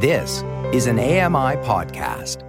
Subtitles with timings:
[0.00, 2.44] This is an AMI podcast.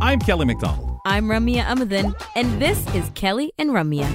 [0.00, 0.98] I'm Kelly McDonald.
[1.06, 4.10] I'm Ramya Amadin, and this is Kelly and Ramya.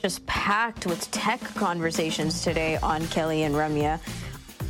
[0.00, 4.00] Just packed with tech conversations today on Kelly and Ramya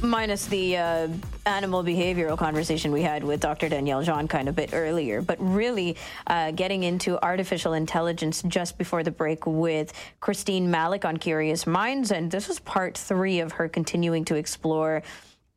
[0.02, 1.08] minus the uh,
[1.46, 3.68] animal behavioral conversation we had with Dr.
[3.68, 5.96] Danielle Jean kind of bit earlier, but really
[6.26, 12.10] uh, getting into artificial intelligence just before the break with Christine Malek on Curious Minds.
[12.10, 15.02] And this was part three of her continuing to explore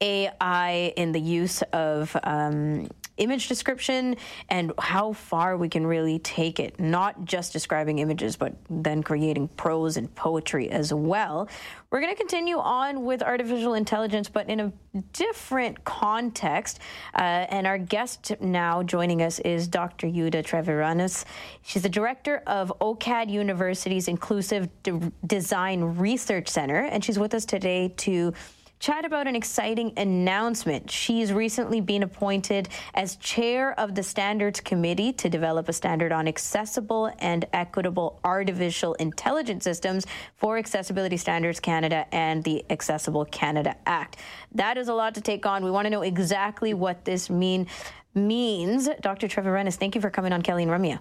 [0.02, 4.16] AI in the use of um, image description
[4.50, 9.48] and how far we can really take it, not just describing images, but then creating
[9.50, 11.48] prose and poetry as well.
[11.90, 14.74] We're going to continue on with artificial intelligence, but in a
[15.14, 16.80] different context.
[17.14, 20.08] Uh, and our guest now joining us is Dr.
[20.08, 21.26] Jutta Treviranus.
[21.62, 27.46] She's the director of OCAD University's Inclusive De- Design Research Center, and she's with us
[27.46, 28.34] today to
[28.80, 30.90] chat about an exciting announcement.
[30.90, 36.28] She's recently been appointed as chair of the Standards Committee to develop a standard on
[36.28, 44.18] accessible and equitable artificial intelligence systems for Accessibility Standards Canada and the Accessible Canada Act.
[44.54, 45.64] That is a lot to take on.
[45.64, 47.68] We want to know exactly what this mean
[48.14, 48.90] means.
[49.02, 49.28] Dr.
[49.28, 51.00] Treviranus, thank you for coming on Kelly and Ramya.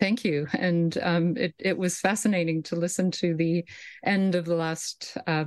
[0.00, 0.46] Thank you.
[0.54, 3.66] And um, it, it was fascinating to listen to the
[4.02, 5.44] end of the last uh,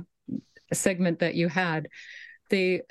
[0.74, 1.88] segment that you had,
[2.50, 2.82] the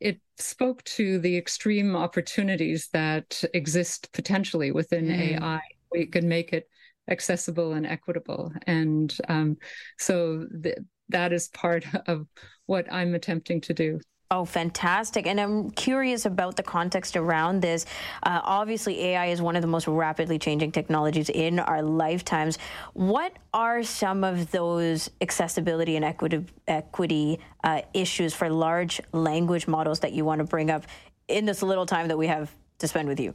[0.00, 5.40] it spoke to the extreme opportunities that exist potentially within mm.
[5.40, 5.60] AI.
[5.92, 6.68] We can make it
[7.08, 9.56] accessible and equitable, and um,
[9.98, 10.78] so th-
[11.10, 12.26] that is part of
[12.66, 14.00] what I'm attempting to do.
[14.30, 15.26] Oh, fantastic.
[15.26, 17.84] And I'm curious about the context around this.
[18.22, 22.58] Uh, obviously, AI is one of the most rapidly changing technologies in our lifetimes.
[22.94, 30.00] What are some of those accessibility and equity, equity uh, issues for large language models
[30.00, 30.86] that you want to bring up
[31.28, 33.34] in this little time that we have to spend with you?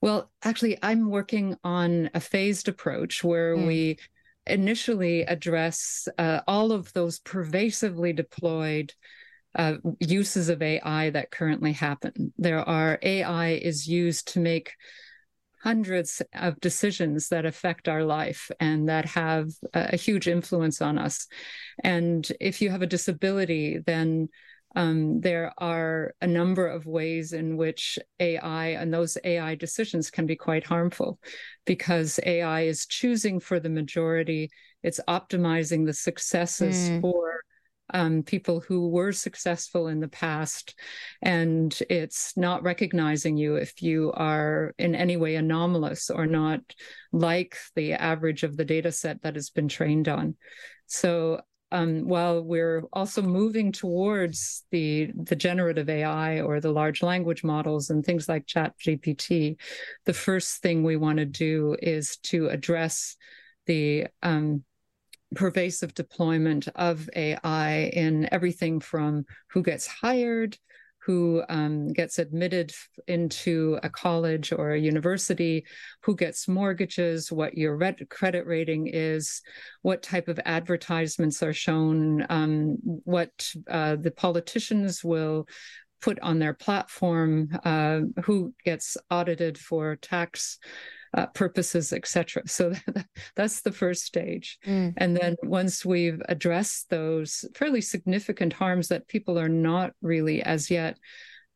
[0.00, 3.66] Well, actually, I'm working on a phased approach where mm.
[3.66, 3.98] we
[4.46, 8.94] initially address uh, all of those pervasively deployed
[9.56, 12.32] uh, uses of AI that currently happen.
[12.38, 14.74] There are AI is used to make
[15.62, 20.98] hundreds of decisions that affect our life and that have a, a huge influence on
[20.98, 21.26] us.
[21.84, 24.28] And if you have a disability, then
[24.76, 30.26] um, there are a number of ways in which AI and those AI decisions can
[30.26, 31.18] be quite harmful
[31.66, 34.48] because AI is choosing for the majority,
[34.82, 37.00] it's optimizing the successes mm.
[37.00, 37.42] for
[37.92, 40.78] um, people who were successful in the past,
[41.22, 46.60] and it's not recognizing you if you are in any way anomalous or not
[47.12, 50.36] like the average of the data set that has been trained on.
[50.86, 51.40] So
[51.72, 57.90] um, while we're also moving towards the the generative AI or the large language models
[57.90, 59.56] and things like Chat GPT,
[60.04, 63.16] the first thing we want to do is to address
[63.66, 64.64] the um,
[65.34, 70.56] pervasive deployment of AI in everything from who gets hired,
[70.98, 72.72] who um, gets admitted
[73.06, 75.64] into a college or a university,
[76.02, 79.40] who gets mortgages, what your red- credit rating is,
[79.82, 83.30] what type of advertisements are shown, um, what
[83.70, 85.46] uh, the politicians will
[86.02, 90.58] put on their platform, uh, who gets audited for tax
[91.14, 92.42] uh, purposes, etc.
[92.46, 92.72] So
[93.36, 94.58] that's the first stage.
[94.66, 94.94] Mm.
[94.96, 100.70] And then once we've addressed those fairly significant harms that people are not really as
[100.70, 100.98] yet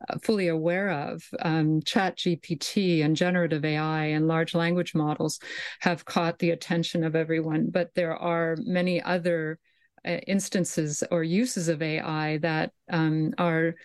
[0.08, 5.38] uh, fully aware of, um, Chat GPT and generative AI and large language models
[5.80, 7.70] have caught the attention of everyone.
[7.70, 9.58] But there are many other
[10.04, 13.76] uh, instances or uses of AI that um, are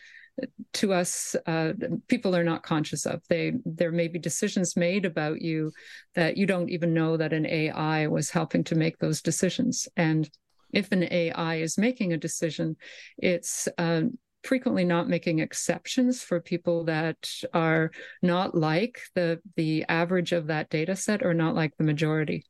[0.73, 1.73] to us uh,
[2.07, 3.21] people are not conscious of.
[3.29, 5.71] They there may be decisions made about you
[6.15, 9.87] that you don't even know that an ai was helping to make those decisions.
[9.97, 10.29] And
[10.71, 12.75] if an ai is making a decision
[13.17, 14.01] it's uh,
[14.43, 20.69] frequently not making exceptions for people that are not like the the average of that
[20.69, 22.45] data set or not like the majority.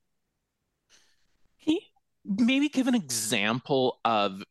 [2.26, 4.44] Maybe give an example of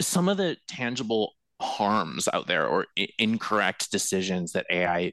[0.00, 2.86] some of the tangible harms out there or
[3.18, 5.12] incorrect decisions that AI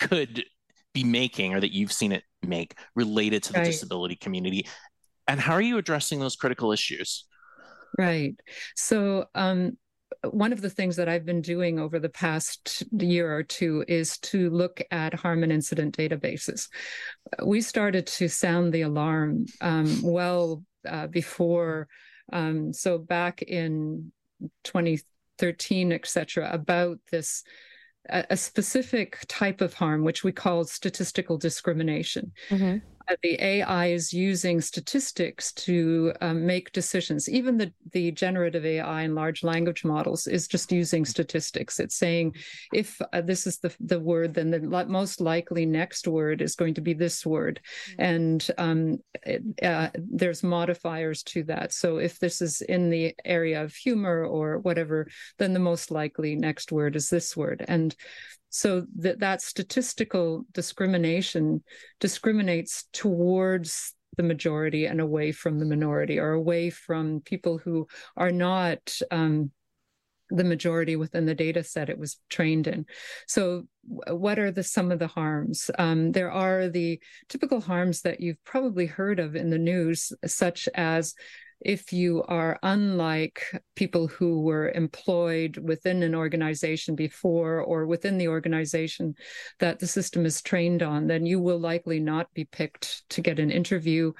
[0.00, 0.44] could
[0.92, 3.66] be making or that you've seen it make related to the right.
[3.66, 4.66] disability community?
[5.26, 7.24] And how are you addressing those critical issues?
[7.98, 8.34] Right.
[8.74, 9.76] So, um,
[10.30, 14.18] one of the things that I've been doing over the past year or two is
[14.18, 16.68] to look at harm and incident databases.
[17.44, 21.88] We started to sound the alarm um, well uh, before.
[22.32, 24.12] Um, so back in
[24.64, 25.00] 20
[25.38, 27.42] 13, etc., about this
[28.08, 32.32] a, a, specific type of harm, which we call statistical discrimination.
[32.50, 32.78] Mm-hmm
[33.22, 37.28] the AI is using statistics to um, make decisions.
[37.28, 41.80] Even the, the generative AI and large language models is just using statistics.
[41.80, 42.36] It's saying
[42.72, 46.74] if uh, this is the, the word, then the most likely next word is going
[46.74, 47.60] to be this word.
[47.90, 48.02] Mm-hmm.
[48.02, 51.72] And um, it, uh, there's modifiers to that.
[51.72, 55.08] So if this is in the area of humor or whatever,
[55.38, 57.64] then the most likely next word is this word.
[57.66, 57.94] And
[58.56, 61.60] so that that statistical discrimination
[61.98, 67.84] discriminates towards the majority and away from the minority or away from people who
[68.16, 69.50] are not um,
[70.30, 72.86] the majority within the data set it was trained in.
[73.26, 75.68] So, what are the some of the harms?
[75.76, 80.68] Um, there are the typical harms that you've probably heard of in the news, such
[80.76, 81.14] as
[81.60, 83.42] if you are unlike
[83.74, 89.14] people who were employed within an organization before or within the organization
[89.60, 93.38] that the system is trained on, then you will likely not be picked to get
[93.38, 94.12] an interview.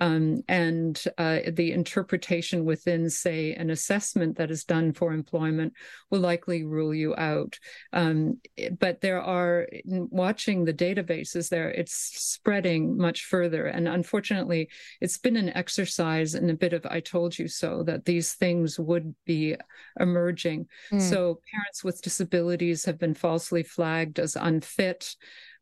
[0.00, 5.72] Um, and uh, the interpretation within, say, an assessment that is done for employment
[6.10, 7.58] will likely rule you out.
[7.92, 8.40] Um,
[8.78, 13.66] but there are, watching the databases there, it's spreading much further.
[13.66, 14.68] And unfortunately,
[15.00, 18.78] it's been an exercise in a bit of I told you so, that these things
[18.78, 19.56] would be
[19.98, 20.68] emerging.
[20.92, 21.00] Mm.
[21.00, 25.14] So parents with disabilities have been falsely flagged as unfit.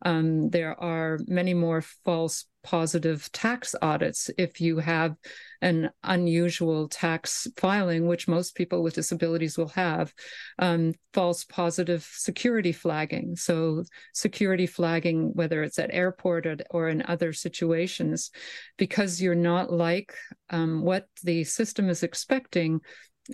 [0.02, 5.14] Um, there are many more false positive tax audits if you have
[5.62, 10.12] an unusual tax filing, which most people with disabilities will have,
[10.58, 13.37] um, false positive security flagging.
[13.37, 18.31] So, security flagging, whether it's at airport or, or in other situations,
[18.76, 20.12] because you're not like
[20.50, 22.81] um, what the system is expecting,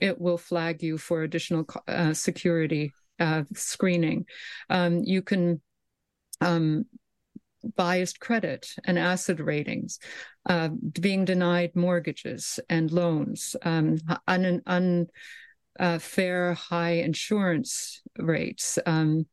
[0.00, 4.26] it will flag you for additional uh, security uh, screening.
[4.70, 5.60] Um, you can
[6.42, 6.84] um,
[7.76, 9.98] biased credit and asset ratings,
[10.48, 10.68] uh,
[11.00, 15.06] being denied mortgages and loans, um, un,
[15.78, 19.26] unfair uh, high insurance rates, um,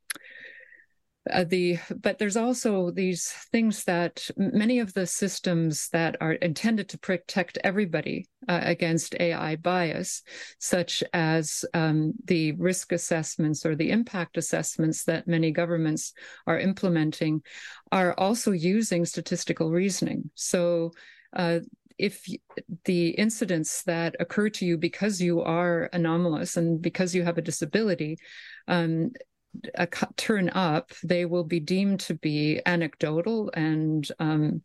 [1.30, 6.90] uh, the but there's also these things that many of the systems that are intended
[6.90, 10.24] to protect everybody uh, against AI bias,
[10.58, 16.14] such as um, the risk assessments or the impact assessments that many governments
[16.48, 17.42] are implementing,
[17.92, 20.30] are also using statistical reasoning.
[20.36, 20.92] So.
[21.32, 21.60] Uh,
[22.00, 22.26] if
[22.86, 27.42] the incidents that occur to you because you are anomalous and because you have a
[27.42, 28.18] disability
[28.70, 29.12] um,
[29.76, 34.62] a turn up, they will be deemed to be anecdotal and um,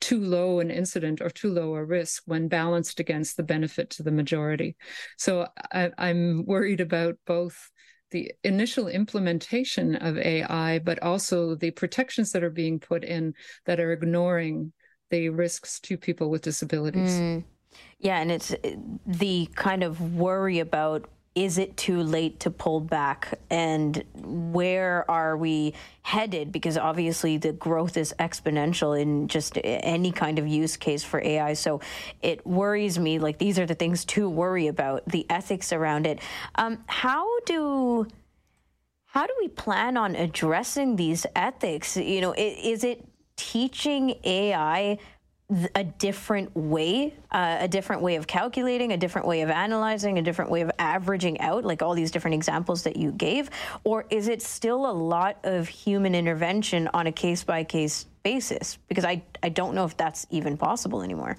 [0.00, 4.02] too low an incident or too low a risk when balanced against the benefit to
[4.02, 4.76] the majority.
[5.16, 7.70] So I, I'm worried about both
[8.10, 13.34] the initial implementation of AI, but also the protections that are being put in
[13.66, 14.72] that are ignoring
[15.10, 17.20] the risks to people with disabilities.
[17.20, 17.44] Mm.
[17.98, 18.54] Yeah, and it's
[19.06, 21.08] the kind of worry about
[21.38, 23.38] is it too late to pull back?
[23.48, 26.50] And where are we headed?
[26.50, 31.52] Because obviously the growth is exponential in just any kind of use case for AI
[31.52, 31.80] so
[32.22, 36.18] it worries me like these are the things to worry about the ethics around it.
[36.56, 38.08] Um, how do
[39.06, 41.96] how do we plan on addressing these ethics?
[41.96, 44.98] You know is it teaching AI
[45.74, 50.22] a different way, uh, a different way of calculating, a different way of analyzing, a
[50.22, 53.48] different way of averaging out, like all these different examples that you gave?
[53.82, 58.78] Or is it still a lot of human intervention on a case by case basis?
[58.88, 61.38] Because I, I don't know if that's even possible anymore.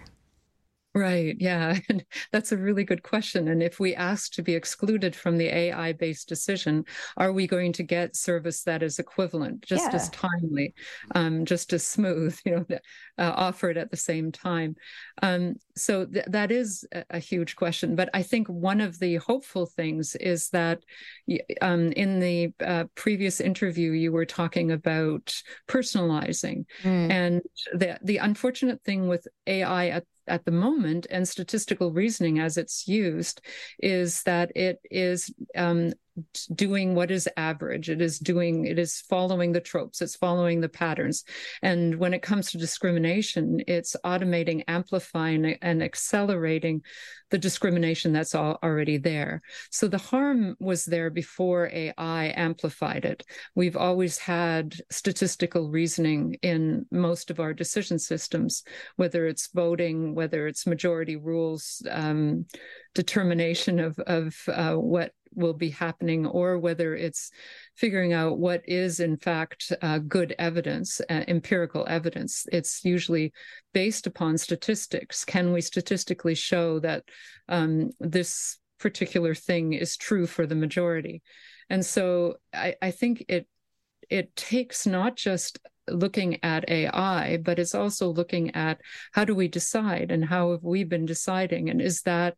[0.99, 1.37] Right.
[1.39, 1.79] Yeah.
[2.33, 3.47] That's a really good question.
[3.47, 6.83] And if we ask to be excluded from the AI based decision,
[7.15, 9.95] are we going to get service that is equivalent, just yeah.
[9.95, 10.73] as timely,
[11.15, 12.65] um, just as smooth, you know,
[13.17, 14.75] uh, offered at the same time?
[15.21, 17.95] Um, so th- that is a, a, huge question.
[17.95, 20.83] But I think one of the hopeful things is that
[21.61, 25.33] um, in the uh, previous interview, you were talking about
[25.69, 26.65] personalizing.
[26.83, 27.09] Mm.
[27.09, 27.41] And
[27.73, 32.87] the, the unfortunate thing with AI at at the moment and statistical reasoning as it's
[32.87, 33.41] used
[33.79, 35.91] is that it is um,
[36.53, 37.89] doing what is average.
[37.89, 41.23] It is doing, it is following the tropes, it's following the patterns.
[41.61, 46.81] And when it comes to discrimination, it's automating, amplifying, and accelerating
[47.29, 49.41] the discrimination that's already there.
[49.69, 53.23] So the harm was there before AI amplified it.
[53.55, 58.63] We've always had statistical reasoning in most of our decision systems,
[58.95, 62.45] whether it's voting, whether it's majority rules, um,
[62.95, 67.31] determination of, of uh, what will be happening or whether it's
[67.75, 72.45] figuring out what is in fact uh, good evidence uh, empirical evidence.
[72.51, 73.33] It's usually
[73.73, 75.25] based upon statistics.
[75.25, 77.03] Can we statistically show that
[77.47, 81.21] um, this particular thing is true for the majority?
[81.69, 83.47] And so I, I think it
[84.09, 88.79] it takes not just looking at AI, but it's also looking at
[89.11, 91.69] how do we decide and how have we been deciding?
[91.69, 92.37] And is that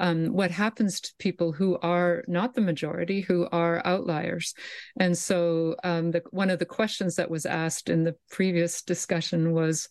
[0.00, 4.54] um, what happens to people who are not the majority, who are outliers.
[4.98, 9.52] And so, um, the, one of the questions that was asked in the previous discussion
[9.52, 9.88] was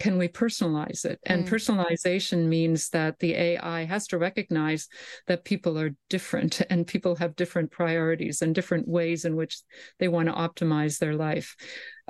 [0.00, 1.20] can we personalize it?
[1.24, 1.50] And mm.
[1.50, 4.88] personalization means that the AI has to recognize
[5.26, 9.60] that people are different and people have different priorities and different ways in which
[9.98, 11.54] they want to optimize their life.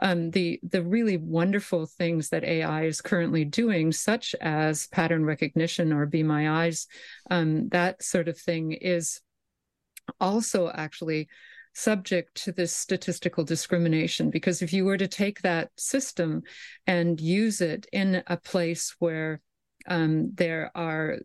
[0.00, 5.92] Um, the the really wonderful things that AI is currently doing, such as pattern recognition
[5.92, 6.86] or Be My Eyes,
[7.30, 9.20] um, that sort of thing, is
[10.20, 11.28] also actually
[11.80, 16.42] subject to this statistical discrimination because if you were to take that system
[16.86, 19.40] and use it in a place where
[19.88, 21.16] um, there are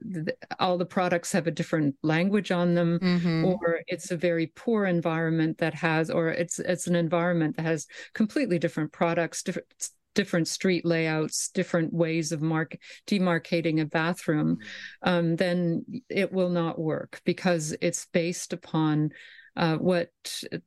[0.59, 3.45] all the products have a different language on them mm-hmm.
[3.45, 7.85] or it's a very poor environment that has or it's it's an environment that has
[8.13, 9.67] completely different products different
[10.15, 15.09] different street layouts, different ways of mark demarcating a bathroom, mm-hmm.
[15.09, 19.11] um, then it will not work because it's based upon
[19.55, 20.09] uh, what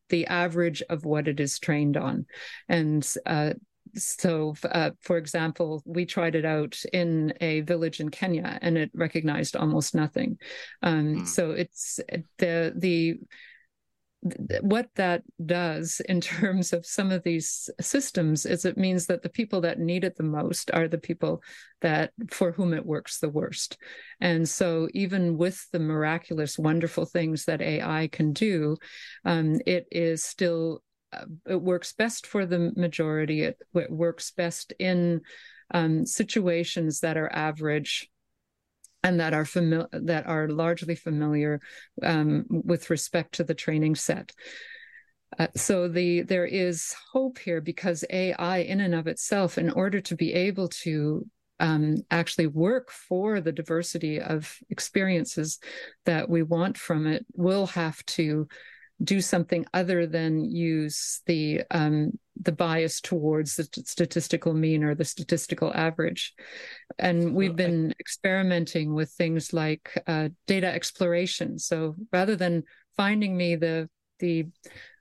[0.08, 2.26] the average of what it is trained on.
[2.68, 3.54] And uh,
[3.94, 8.90] so, uh, for example, we tried it out in a village in Kenya, and it
[8.94, 10.38] recognized almost nothing.
[10.82, 11.26] Um, mm.
[11.26, 12.00] So it's
[12.38, 13.18] the the
[14.62, 19.28] what that does in terms of some of these systems is it means that the
[19.28, 21.42] people that need it the most are the people
[21.80, 23.78] that for whom it works the worst.
[24.20, 28.76] And so even with the miraculous wonderful things that ai can do
[29.24, 30.82] um, it is still
[31.12, 33.42] uh, it works best for the majority.
[33.42, 35.22] It, it works best in
[35.72, 38.10] um, situations that are average
[39.02, 41.60] and that are familiar that are largely familiar
[42.02, 44.32] um, with respect to the training set.
[45.38, 50.00] Uh, so the there is hope here because AI, in and of itself, in order
[50.00, 51.26] to be able to
[51.60, 55.58] um, actually work for the diversity of experiences
[56.06, 58.48] that we want from it, will have to
[59.02, 65.04] do something other than use the um, the bias towards the statistical mean or the
[65.04, 66.34] statistical average.
[66.98, 71.58] And we've been experimenting with things like uh, data exploration.
[71.58, 72.64] So rather than
[72.96, 73.88] finding me the
[74.18, 74.46] the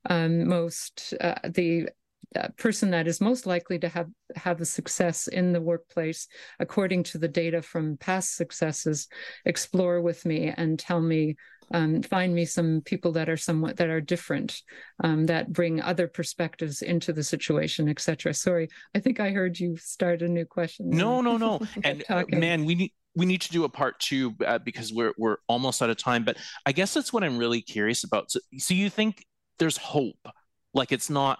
[0.10, 1.89] um, most uh, the
[2.36, 6.27] uh, person that is most likely to have have a success in the workplace
[6.60, 9.08] according to the data from past successes
[9.46, 11.36] explore with me and tell me
[11.74, 14.62] um, find me some people that are somewhat that are different
[15.03, 19.77] um, that bring other perspectives into the situation etc sorry i think i heard you
[19.77, 20.89] start a new question.
[20.89, 21.59] No no no.
[21.83, 25.13] And uh, man we need we need to do a part two uh, because we're
[25.17, 26.24] we're almost out of time.
[26.24, 28.31] But i guess that's what i'm really curious about.
[28.31, 29.25] So, so you think
[29.59, 30.27] there's hope?
[30.74, 31.39] Like it's not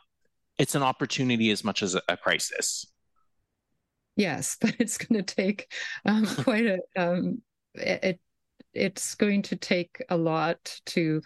[0.58, 2.88] it's an opportunity as much as a, a crisis?
[4.16, 5.72] Yes but it's going to take
[6.06, 7.42] um, quite a um,
[7.76, 8.20] it,
[8.78, 11.22] it's going to take a lot to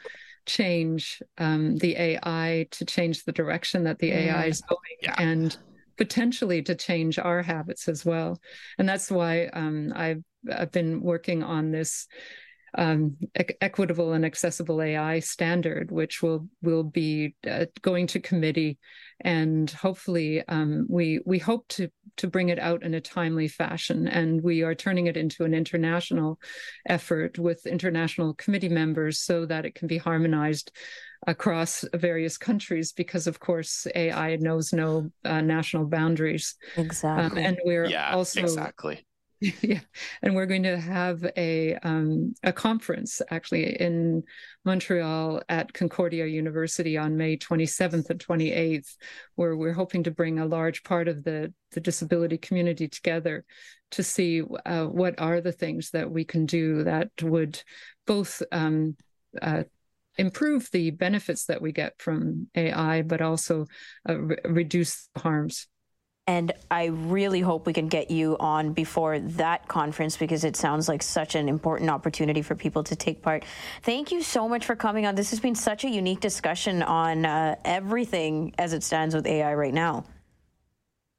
[0.46, 4.16] change um, the AI, to change the direction that the mm.
[4.16, 5.16] AI is going, yeah.
[5.18, 5.58] and
[5.98, 8.40] potentially to change our habits as well.
[8.78, 12.08] And that's why um, I've, I've been working on this
[12.78, 18.78] um, e- equitable and accessible AI standard, which will will be uh, going to committee,
[19.20, 24.08] and hopefully um, we we hope to to bring it out in a timely fashion.
[24.08, 26.40] And we are turning it into an international
[26.88, 30.72] effort with international committee members so that it can be harmonized
[31.28, 36.56] across various countries because of course ai knows no uh, national boundaries.
[36.78, 37.42] Exactly.
[37.42, 39.06] um, and we're yeah, also exactly
[39.62, 39.80] yeah,
[40.22, 44.22] and we're going to have a um, a conference actually in
[44.66, 48.96] Montreal at Concordia University on May 27th and 28th,
[49.34, 53.44] where we're hoping to bring a large part of the the disability community together
[53.92, 57.64] to see uh, what are the things that we can do that would
[58.06, 58.96] both um,
[59.42, 59.64] uh,
[60.20, 63.66] improve the benefits that we get from AI, but also
[64.08, 65.68] uh, re- reduce harms.
[66.28, 70.88] And I really hope we can get you on before that conference because it sounds
[70.88, 73.44] like such an important opportunity for people to take part.
[73.82, 75.16] Thank you so much for coming on.
[75.16, 79.54] This has been such a unique discussion on uh, everything as it stands with AI
[79.56, 80.06] right now.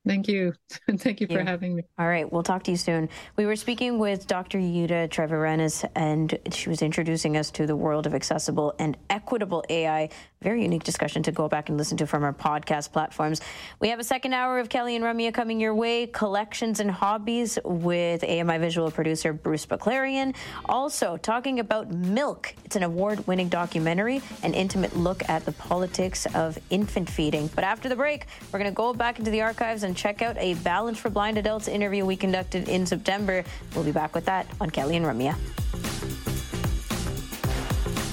[0.06, 0.52] Thank you.
[0.96, 1.44] Thank you for yeah.
[1.44, 1.84] having me.
[1.96, 2.30] All right.
[2.30, 3.08] We'll talk to you soon.
[3.36, 4.58] We were speaking with Dr.
[4.58, 10.08] Jutta Treviranus, and she was introducing us to the world of accessible and equitable AI.
[10.40, 13.40] Very unique discussion to go back and listen to from our podcast platforms.
[13.78, 16.08] We have a second hour of Kelly and Ramya coming your way.
[16.08, 20.34] Collections and hobbies with AMI visual producer Bruce Baclarian.
[20.64, 22.52] Also, talking about Milk.
[22.64, 27.48] It's an award winning documentary, an intimate look at the politics of infant feeding.
[27.54, 30.22] But after the break, we're going to go back into the archives and and check
[30.22, 33.44] out a Balance for Blind Adults interview we conducted in September.
[33.74, 35.36] We'll be back with that on Kelly and Ramya.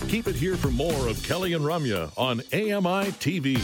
[0.09, 3.61] Keep it here for more of Kelly and Ramya on AMI TV.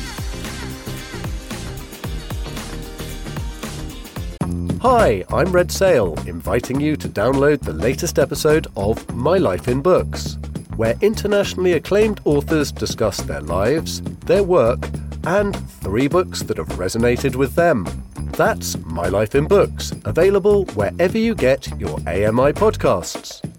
[4.81, 9.81] Hi, I'm Red Sale, inviting you to download the latest episode of My Life in
[9.81, 10.37] Books,
[10.77, 14.89] where internationally acclaimed authors discuss their lives, their work,
[15.25, 17.85] and three books that have resonated with them.
[18.33, 23.54] That's My Life in Books, available wherever you get your AMI podcasts.